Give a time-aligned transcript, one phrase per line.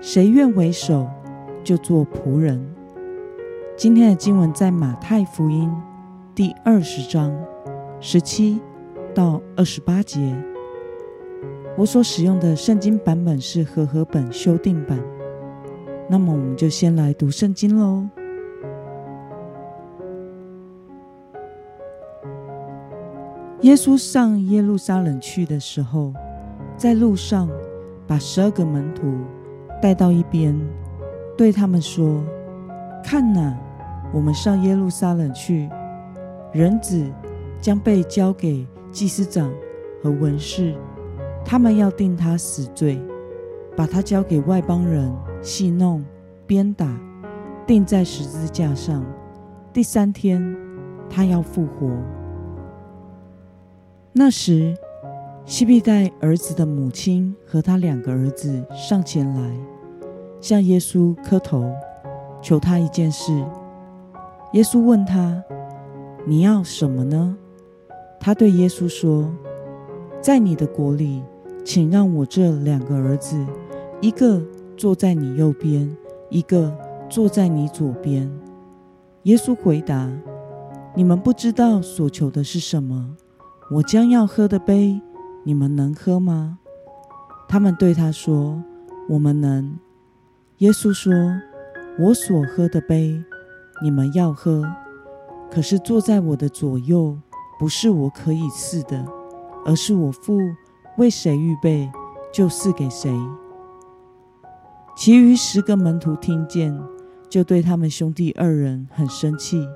[0.00, 1.08] 谁愿为首，
[1.62, 2.60] 就做仆人。
[3.76, 5.72] 今天的经文在马太福音
[6.34, 7.34] 第二十章
[8.00, 8.60] 十七
[9.14, 10.34] 到二十八节。
[11.76, 15.02] 我所使用的圣经版本是和合本修订版。
[16.08, 18.06] 那么，我们就先来读圣经喽。
[23.62, 26.12] 耶稣上耶路撒冷去的时候，
[26.76, 27.48] 在路上
[28.06, 29.16] 把十二个门徒。
[29.80, 30.58] 带到一边，
[31.36, 32.22] 对他们说
[33.04, 33.56] ：“看哪，
[34.12, 35.68] 我们上耶路撒冷去，
[36.52, 37.04] 人子
[37.60, 39.52] 将被交给祭司长
[40.02, 40.74] 和文士，
[41.44, 43.00] 他们要定他死罪，
[43.76, 46.04] 把他交给外邦人戏弄、
[46.46, 46.88] 鞭打，
[47.66, 49.04] 钉在十字架上。
[49.72, 50.56] 第三天，
[51.10, 51.90] 他要复活。”
[54.16, 54.76] 那时，
[55.46, 59.56] 西庇带儿子的母亲和他两个儿子上前来。
[60.40, 61.70] 向耶稣磕头，
[62.42, 63.32] 求他一件事。
[64.52, 65.42] 耶稣问他
[66.26, 67.36] ：“你要什么呢？”
[68.20, 69.30] 他对耶稣说
[70.20, 71.22] ：“在你的国里，
[71.64, 73.42] 请让我这两个儿子，
[74.00, 74.42] 一个
[74.76, 75.94] 坐在你右边，
[76.28, 76.74] 一个
[77.08, 78.30] 坐在你左边。”
[79.24, 80.10] 耶稣回答
[80.94, 83.16] ：“你们不知道所求的是什么。
[83.70, 85.00] 我将要喝的杯，
[85.44, 86.58] 你们能喝吗？”
[87.46, 88.62] 他们对他说
[89.08, 89.78] ：“我们能。”
[90.58, 91.12] 耶稣说
[92.00, 93.22] ：“我所喝的杯，
[93.82, 94.62] 你们要喝；
[95.50, 97.18] 可是坐在我的左右，
[97.58, 99.04] 不是我可以赐的，
[99.64, 100.38] 而是我父
[100.96, 101.90] 为谁预备，
[102.32, 103.12] 就赐给谁。”
[104.96, 106.80] 其余十个门徒听见，
[107.28, 109.68] 就对他们兄弟二人很生气。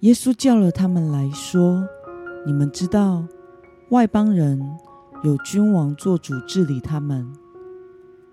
[0.00, 1.88] 耶稣叫了他们来说
[2.44, 3.24] ：“你们知道，
[3.94, 4.60] 外邦人
[5.22, 7.32] 有君王做主治理他们。”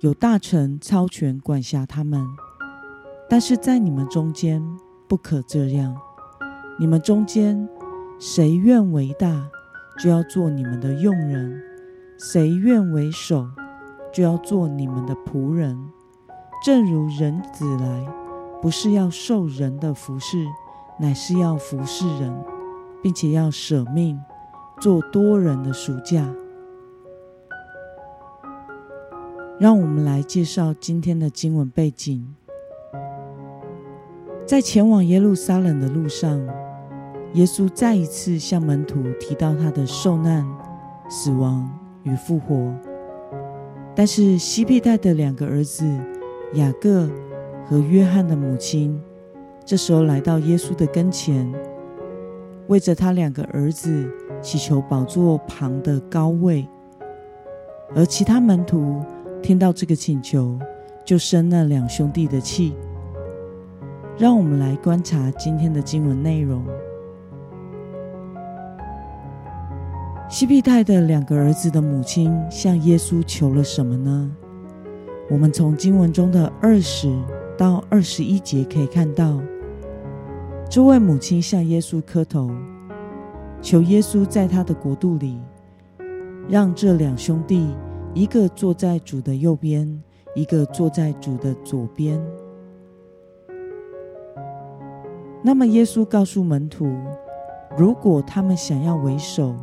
[0.00, 2.26] 有大臣超权管辖他们，
[3.28, 4.66] 但是在你们中间
[5.06, 5.94] 不可这样。
[6.78, 7.68] 你们中间
[8.18, 9.50] 谁愿为大，
[10.02, 11.52] 就要做你们的用人；
[12.18, 13.46] 谁愿为首，
[14.10, 15.78] 就要做你们的仆人。
[16.64, 18.08] 正如人子来，
[18.62, 20.46] 不是要受人的服侍，
[20.98, 22.34] 乃是要服侍人，
[23.02, 24.18] 并且要舍命
[24.80, 26.26] 做多人的暑假。
[29.58, 32.34] 让我们来介绍今天的经文背景。
[34.46, 36.40] 在前往耶路撒冷的路上，
[37.34, 40.44] 耶稣再一次向门徒提到他的受难、
[41.10, 41.70] 死亡
[42.04, 42.74] 与复活。
[43.94, 45.84] 但是西庇太的两个儿子
[46.54, 47.06] 雅各
[47.66, 48.98] 和约翰的母亲，
[49.62, 51.52] 这时候来到耶稣的跟前，
[52.68, 54.10] 为着他两个儿子
[54.42, 56.66] 祈求宝座旁的高位，
[57.94, 59.00] 而其他门徒。
[59.42, 60.58] 听到这个请求，
[61.02, 62.76] 就生了两兄弟的气。
[64.18, 66.62] 让我们来观察今天的经文内容。
[70.28, 74.30] 西庇太的两个儿子的母亲向耶稣求了什么呢？
[75.30, 77.10] 我们从经文中的二十
[77.56, 79.40] 到二十一节可以看到，
[80.68, 82.50] 这位母亲向耶稣磕头，
[83.62, 85.38] 求耶稣在他的国度里，
[86.48, 87.74] 让这两兄弟。
[88.12, 90.02] 一个坐在主的右边，
[90.34, 92.20] 一个坐在主的左边。
[95.44, 96.92] 那么，耶稣告诉门徒，
[97.78, 99.54] 如果他们想要为首，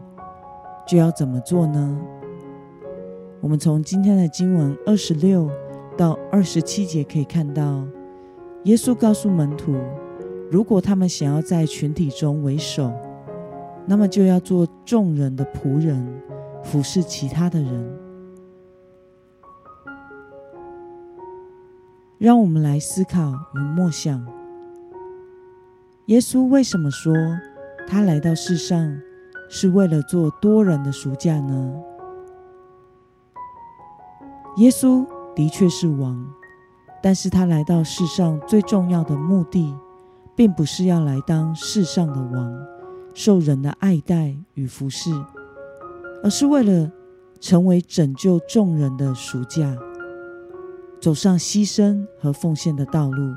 [0.88, 2.00] 就要怎么做呢？
[3.42, 5.50] 我们从今天的经文二十六
[5.98, 7.86] 到二十七节可以看到，
[8.64, 9.76] 耶稣告诉门徒，
[10.50, 12.94] 如果他们想要在群体中为首，
[13.90, 16.06] 那么就要做众人的仆人，
[16.62, 18.00] 服侍其他的人。
[22.18, 24.28] 让我们来思考与默想：
[26.08, 27.14] 耶稣为什么说
[27.88, 29.00] 他来到世上
[29.50, 31.74] 是为了做多人的赎价呢？
[34.58, 35.06] 耶稣
[35.36, 36.28] 的确是王，
[37.02, 39.74] 但是他来到世上最重要的目的，
[40.36, 42.52] 并不是要来当世上的王，
[43.18, 45.10] 受人的爱戴与服侍，
[46.24, 46.92] 而是为了
[47.40, 49.76] 成为拯救众人的赎价。
[51.02, 53.34] 走上牺牲和奉献的道路，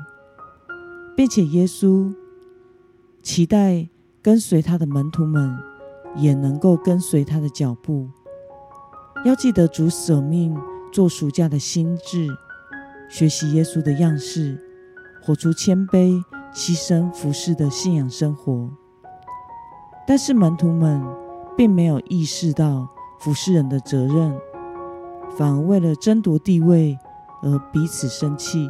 [1.17, 2.13] 并且耶稣
[3.23, 3.89] 期待
[4.21, 5.57] 跟随他的门徒们
[6.15, 8.07] 也能够跟随他的脚步。
[9.25, 10.55] 要记得主舍命
[10.93, 12.27] 做暑假的心智，
[13.09, 14.59] 学习耶稣的样式，
[15.23, 16.23] 活出谦卑、
[16.53, 18.69] 牺牲、服侍的信仰生活。
[20.07, 21.01] 但是门徒们
[21.55, 22.87] 并没有意识到
[23.19, 24.35] 服侍人的责任，
[25.37, 26.97] 反而为了争夺地位
[27.41, 28.69] 而彼此生气。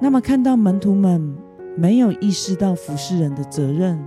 [0.00, 1.36] 那么，看到门徒们。
[1.78, 4.02] 没有意识到服侍人的责任，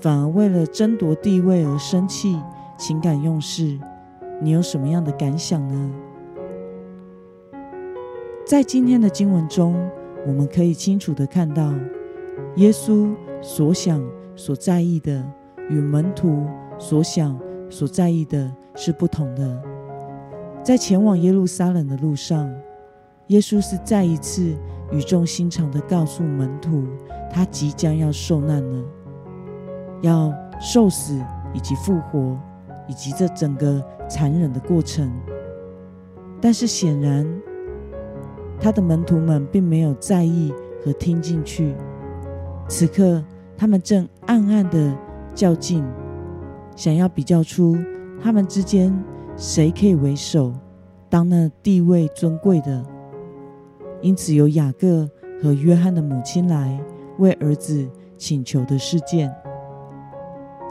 [0.00, 2.40] 反而为了争夺地位而生气、
[2.78, 3.76] 情感用事，
[4.40, 5.92] 你有什么样的感想呢？
[8.46, 9.74] 在今天的经文中，
[10.26, 11.72] 我们可以清楚的看到，
[12.56, 14.02] 耶稣所想、
[14.34, 15.24] 所在意的，
[15.68, 16.46] 与门徒
[16.78, 17.38] 所想、
[17.68, 19.62] 所在意的是不同的。
[20.64, 22.50] 在前往耶路撒冷的路上，
[23.28, 24.54] 耶稣是再一次。
[24.92, 26.84] 语重心长的告诉门徒，
[27.30, 28.84] 他即将要受难了，
[30.00, 31.16] 要受死
[31.54, 32.36] 以及复活，
[32.88, 35.08] 以及这整个残忍的过程。
[36.40, 37.24] 但是显然，
[38.60, 40.52] 他的门徒们并没有在意
[40.84, 41.74] 和听进去。
[42.68, 43.24] 此刻，
[43.56, 44.94] 他们正暗暗的
[45.34, 45.84] 较劲，
[46.76, 47.76] 想要比较出
[48.22, 48.92] 他们之间
[49.36, 50.52] 谁可以为首，
[51.08, 52.84] 当那地位尊贵的。
[54.02, 55.08] 因此，有雅各
[55.42, 56.78] 和约翰的母亲来
[57.18, 59.34] 为儿子请求的事件。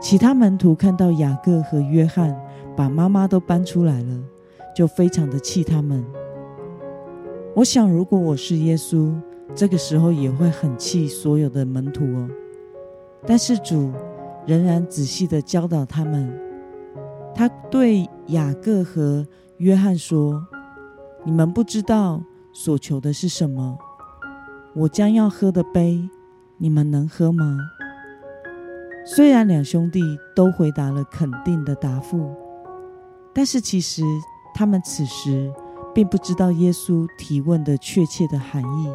[0.02, 2.40] 其他门徒看到雅各和约翰
[2.76, 4.24] 把妈妈都搬出来了，
[4.76, 6.06] 就非常的气他们。
[7.60, 9.14] 我想，如果我是耶稣，
[9.54, 12.30] 这个时候也会很气所有的门徒哦。
[13.28, 13.92] 但是主
[14.48, 16.34] 仍然仔细的教导他们。
[17.36, 19.28] 他对雅各和
[19.58, 20.42] 约翰说
[21.26, 22.24] ：“你们不知道。”
[22.56, 23.78] 所求的是什么？
[24.74, 26.10] 我将要喝的杯，
[26.60, 27.58] 你们能喝吗？
[29.06, 30.02] 虽然两兄弟
[30.34, 32.34] 都回答了肯定的答复，
[33.34, 34.02] 但是其实
[34.54, 35.52] 他们此时
[35.94, 38.90] 并不知道耶稣提问的确切的含义，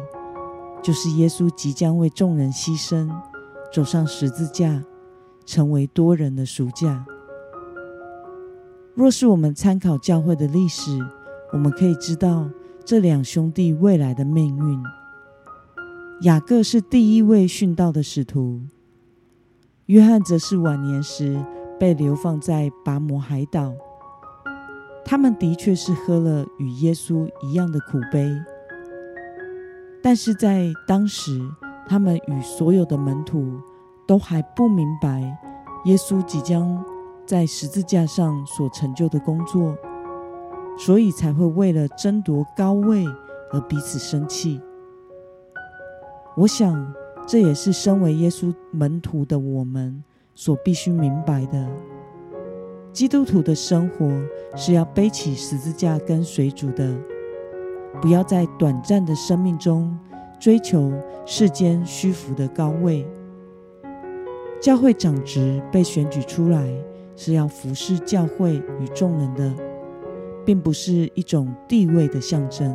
[0.81, 3.09] 就是耶稣即将为众人牺牲，
[3.73, 4.83] 走上十字架，
[5.45, 7.05] 成为多人的赎价。
[8.93, 10.99] 若是我们参考教会的历史，
[11.51, 12.49] 我们可以知道。
[12.87, 14.83] 这两兄弟未来的命运，
[16.21, 18.61] 雅各是第一位殉道的使徒，
[19.87, 21.43] 约翰则是晚年时
[21.79, 23.73] 被流放在拔摩海岛。
[25.05, 28.29] 他们的确是喝了与耶稣一样的苦杯，
[30.01, 31.39] 但是在当时，
[31.87, 33.61] 他们与所有的门徒
[34.05, 35.21] 都还不明白
[35.85, 36.83] 耶稣即将
[37.25, 39.77] 在十字架上所成就的工作。
[40.77, 43.05] 所以才会为了争夺高位
[43.53, 44.59] 而彼此生气。
[46.35, 46.93] 我想，
[47.25, 50.03] 这也是身为耶稣门徒的我们
[50.33, 51.65] 所必须明白的。
[52.95, 54.09] 基督徒的生活
[54.55, 56.95] 是要背起十字架跟随主的，
[58.01, 59.93] 不要在短暂的生命中
[60.39, 60.93] 追求
[61.25, 63.05] 世间虚浮的高位。
[64.61, 66.65] 教会长职被选举出来，
[67.17, 69.53] 是要服侍教会与众人的。
[70.45, 72.71] 并不是一种地位的象征。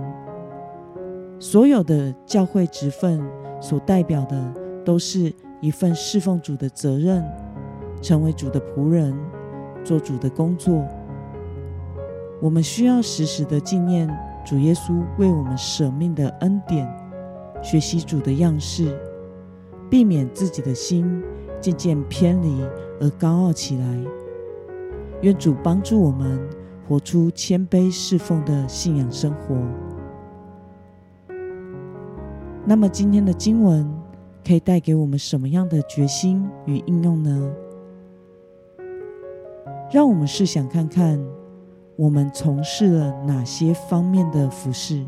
[1.39, 3.23] 所有的教会职分
[3.61, 4.53] 所代表的，
[4.85, 7.25] 都是一份侍奉主的责任，
[8.03, 9.17] 成为主的仆人，
[9.85, 10.87] 做主的工作。
[12.41, 14.09] 我们需要时时的纪念
[14.45, 16.89] 主耶稣为我们舍命的恩典，
[17.63, 18.99] 学习主的样式，
[19.89, 21.23] 避免自己的心
[21.61, 22.63] 渐渐偏离
[23.01, 23.99] 而高傲起来。
[25.23, 26.41] 愿主帮助我们。
[26.89, 29.57] 活出谦卑侍奉的信仰生活。
[32.65, 33.89] 那么，今天的经文
[34.45, 37.49] 可以带给我们什么样的决心与应用呢？
[39.91, 41.21] 让我们试想看看，
[41.97, 45.05] 我们从事了哪些方面的服饰？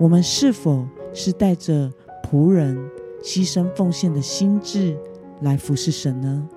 [0.00, 1.92] 我们是否是带着
[2.24, 2.74] 仆人
[3.22, 4.98] 牺牲奉献的心智
[5.42, 6.48] 来服侍神呢？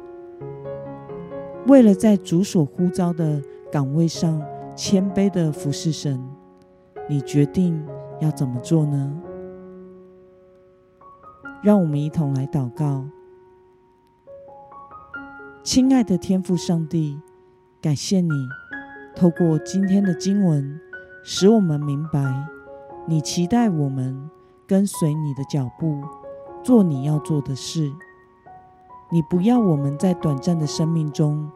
[1.68, 4.42] 为了在主所呼召的岗位上
[4.78, 6.24] 谦卑的服侍神，
[7.10, 7.86] 你决定
[8.22, 9.14] 要怎么做呢？
[11.62, 13.04] 让我们一同来祷告。
[15.66, 17.20] 亲爱的天父上帝，
[17.82, 18.30] 感谢你
[19.16, 20.80] 透过今天的经文，
[21.24, 22.48] 使我们明白
[23.08, 24.30] 你期待我们
[24.68, 26.04] 跟随你的脚步，
[26.64, 27.92] 做你要做的事。
[29.12, 31.50] 你不要我们在短暂的生命中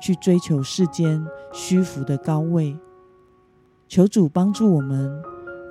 [0.00, 1.20] 去追求世间
[1.52, 2.78] 虚浮的高位。
[3.88, 5.10] 求主帮助我们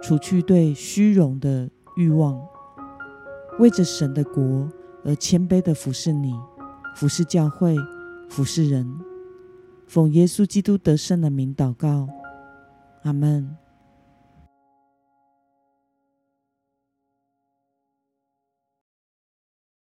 [0.03, 2.37] 除去对虚荣的欲望，
[3.57, 4.69] 为着神的国
[5.05, 6.35] 而谦卑的服侍你，
[6.99, 7.77] 服侍教会，
[8.27, 8.85] 服侍人。
[9.87, 12.09] 奉耶稣基督得胜的名祷告，
[13.03, 13.55] 阿门。